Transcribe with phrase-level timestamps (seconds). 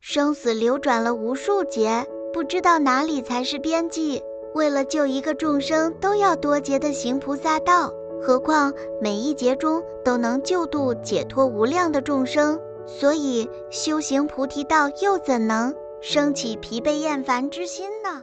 [0.00, 4.22] 生死流转了无数劫，不知道哪里才是边际。
[4.54, 7.92] 为了救一个众生，都要多劫的行菩萨道，
[8.22, 12.60] 何况每一劫中都能救度解脱无量的众生。
[12.86, 18.22] 所以修行菩提道，又怎能生起疲惫厌烦之心呢？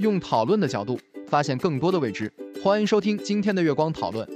[0.00, 2.32] 用讨论的角度发现更多的未知，
[2.62, 4.26] 欢迎收听今天的月光讨论。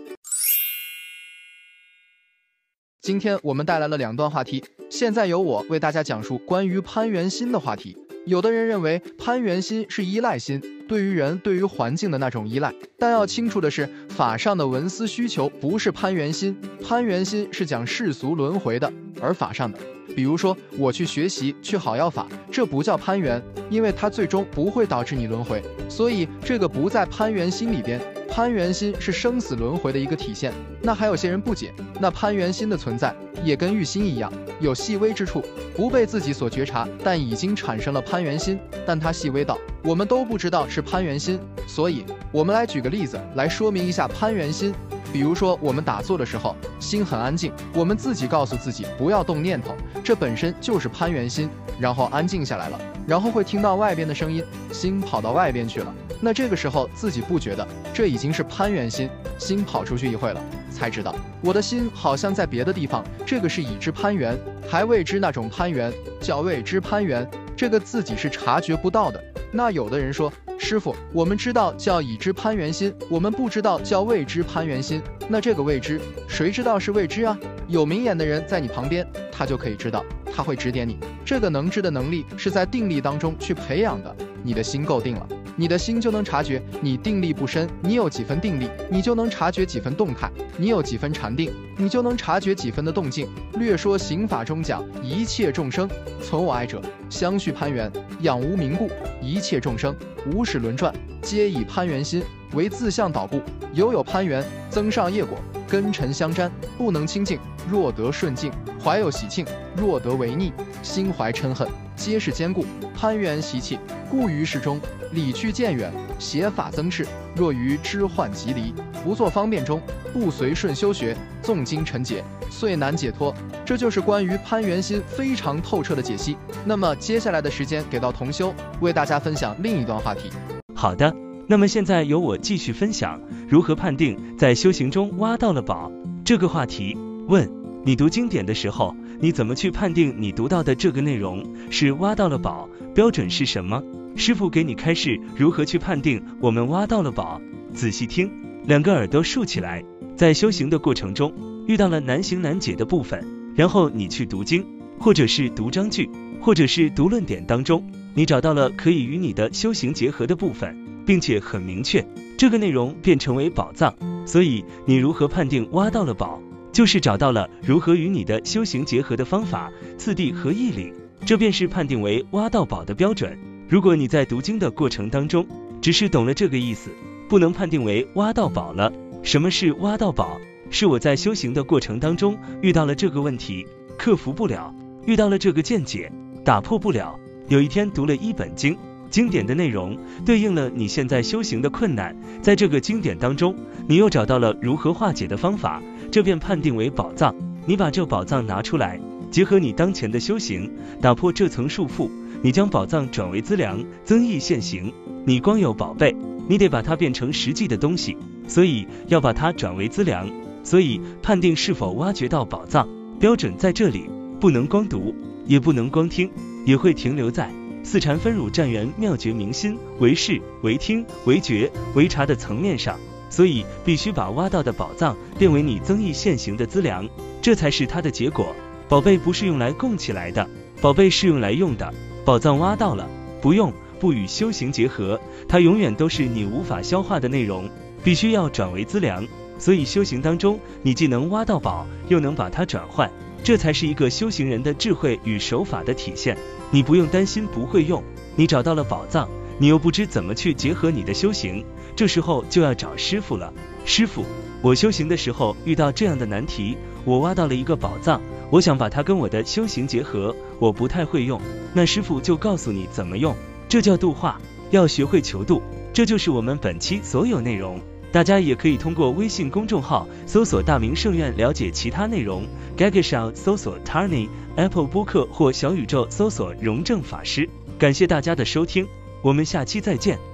[3.01, 7.97] 今天我们带来了两段话题，现在由我为大家讲述关于攀缘心的话题。
[8.27, 12.73] 有的人认为攀缘心是依赖心，对于人、对于环境的那种依赖。
[12.99, 19.79] 但要清楚的是，法上的文思需求不是攀缘心，攀缘心是讲世俗轮回的，而法上的。
[20.15, 28.01] 比如说，我去学习去好药法，这不叫攀缘，因为它最终不会导致你轮回，所以这个不在攀缘心里边。
[28.35, 30.53] 攀缘心是生死轮回的一个体现。
[30.83, 35.41] 那还有些人不解，那攀缘心的存在也跟欲心一样，有细微之处，
[35.77, 41.39] 不被自己所觉察，但已经产生了攀缘心，但它细微到我们都不知道是攀缘心。
[41.69, 44.75] 所以，我们来举个例子来说明一下攀缘心。
[45.12, 55.95] 比如说，我们打坐的时候，心很安静，我们自己告诉自己不要动念头，这本身就是攀缘心，然后安静下来了，然后会听到外边的声音，心跑到外边去了。
[56.25, 64.34] 那这个时候自己不觉得，这已经是攀缘心，心跑出去一会了，才知道我的心好像在别的地方，这个是已知攀缘，
[64.66, 69.22] 还未知那种攀缘，叫未知攀缘，这个自己是察觉不到的。
[69.53, 70.32] 那有的人说。
[70.56, 75.03] 师傅，我们知道叫已知攀缘心，我们不知道叫未知攀缘心。
[75.28, 77.37] 那这个未知，谁知道是未知啊？
[77.69, 80.03] 有明眼的人在你旁边，他就可以知道，
[80.34, 80.97] 他会指点你。
[81.22, 84.16] 这个能知的能力是在定力当中去培养的。
[84.43, 86.62] 你的心够定了，你的心就能察觉。
[86.81, 93.28] 你定力不深，你有几分定力，你就能察觉几分动态；你有几分禅定，你就能察觉几分的动静。
[93.54, 95.88] 略说刑法中讲，一切众生
[96.20, 98.91] 存我爱者，相续攀缘，养无名故。
[99.22, 99.94] 一切众生
[100.32, 102.22] 无始轮转，皆以攀缘心
[102.53, 103.41] 为自相导故。
[103.72, 105.38] 犹有攀缘，增上业果，
[105.69, 107.38] 根尘相沾，不能清净。
[107.70, 109.44] 若得顺境，怀有喜庆；
[109.75, 111.66] 若得违逆，心怀嗔恨，
[112.04, 112.66] 皆是坚固。
[112.94, 113.78] 攀缘习气，
[114.10, 114.78] 故于世中
[115.12, 117.06] 理去渐远，邪法增炽。
[117.34, 119.81] 若于知患即离，不做方便中，
[120.12, 123.34] 不随顺修学，纵经尘解，遂难解脱。
[123.64, 126.37] 这就是关于攀缘心非常透彻的解析。
[126.66, 130.31] 那么接下来的时间给到同修，为大家分享另一段话题。
[130.75, 131.10] 好的，
[131.48, 135.91] 那么现在由我继续分享如何判定在修行中挖到了宝
[136.22, 136.94] 这个话题。
[137.28, 137.50] 问
[137.87, 142.67] 你读经典的时候，你怎么去判定你读到的这个内容是挖到了宝？
[142.95, 143.83] 标准是什么？
[144.17, 147.39] 师傅给你开示如何去判定我们挖到了宝。
[147.75, 148.31] 仔细听，
[148.65, 149.84] 两个耳朵竖起来。
[150.17, 151.31] 在修行的过程中，
[151.67, 153.23] 遇到了难行难解的部分，
[153.55, 154.65] 然后你去读经，
[154.99, 156.09] 或者是读章句，
[156.41, 160.75] 或者是读论点当中，你找到了可以与你的修行结合的部分，
[161.05, 162.03] 并且很明确，
[162.39, 163.94] 这个内容便成为宝藏。
[164.25, 166.41] 所以你如何判定挖到了宝？
[166.75, 170.93] 就是找到了如何与你的修行结合的方法、次第和义理，
[171.25, 173.39] 这便是判定为挖到宝的标准。
[173.69, 175.47] 如果你在读经的过程当中
[175.81, 176.91] 只是懂了这个意思，
[177.29, 178.93] 不能判定为挖到宝了。
[179.23, 180.41] 什么是挖到宝？
[180.69, 183.65] 是我在修行的过程当中遇到了这个问题，
[183.97, 184.75] 克服不了；
[185.06, 186.11] 遇到了这个见解，
[186.45, 187.17] 打破不了。
[187.47, 188.77] 有一天读了一本经。
[189.11, 189.97] 经典的内容
[190.27, 193.55] 对应了你现在修行的困难，在这个经典当中，
[193.87, 195.81] 你又找到了如何化解的方法，
[196.14, 197.34] 这便判定为宝藏。
[197.66, 199.00] 你把这宝藏拿出来，
[199.32, 200.70] 结合你当前的修行，
[201.00, 202.08] 打破这层束缚，
[202.40, 204.93] 你将宝藏转为资粮，增益现行。
[205.26, 206.14] 你光有宝贝，
[206.46, 208.16] 你得把它变成实际的东西，
[208.46, 210.31] 所以要把它转为资粮。
[210.62, 212.88] 所以判定是否挖掘到宝藏，
[213.19, 214.08] 标准在这里，
[214.38, 215.12] 不能光读，
[215.46, 216.31] 也不能光听，
[216.64, 217.50] 也会停留在。
[217.82, 223.00] 四禅分乳占元妙觉明心为视为听为觉为察的层面上，
[223.34, 227.08] 所以必须把挖到的宝藏变为你增益现行的资粮，
[227.42, 228.54] 这才是它的结果。
[228.88, 230.48] 宝贝不是用来供起来的，
[230.81, 231.92] 宝贝是用来用的。
[232.25, 233.08] 宝藏挖到了，
[233.42, 237.69] 不用不与修行结合，它永远都是你无法消化的内容，
[238.04, 239.26] 必须要转为资粮。
[239.58, 243.10] 所以修行当中，你既能挖到宝，又能把它转换，
[243.42, 246.38] 这才是一个修行人的智慧与手法的体现。
[246.70, 248.00] 你不用担心不会用，
[248.36, 249.28] 你找到了宝藏，
[249.59, 251.65] 你又不知怎么去结合你的修行，
[251.95, 253.53] 这时候就要找师傅了。
[253.85, 254.25] 师傅，
[254.62, 258.21] 我修行的时候遇到这样的难题，我挖到了一个宝藏，
[258.51, 261.41] 我想把它跟我的修行结合，我不太会用，
[261.73, 263.35] 那师傅就告诉你怎么用，
[263.69, 264.41] 这叫度化，
[264.71, 265.62] 要学会求度。
[265.93, 267.81] 这就是我们本期所有内容。
[268.11, 272.47] 大家也可以通过微信公众号搜索“大明圣院”了解其他内容。
[272.77, 277.49] g a g a s h o u 搜索 Tarny，Apple 播客或小宇宙搜索荣正法师。
[277.77, 278.87] 感谢大家的收听，
[279.25, 280.33] 我们下期再见。